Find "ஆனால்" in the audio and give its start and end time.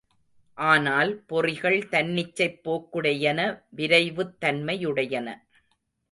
0.57-1.11